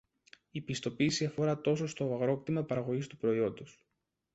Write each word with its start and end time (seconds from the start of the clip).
Η 0.51 0.61
πιστοποίηση 0.61 1.25
αφορά 1.25 1.61
τόσο 1.61 1.87
στο 1.87 2.13
αγρόκτημα 2.13 2.63
παραγωγής 2.63 3.07
του 3.07 3.17
προϊόντος 3.17 3.85